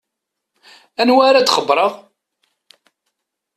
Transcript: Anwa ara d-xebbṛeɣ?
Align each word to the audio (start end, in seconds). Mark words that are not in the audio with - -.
Anwa 1.01 1.21
ara 1.27 1.45
d-xebbṛeɣ? 1.47 1.93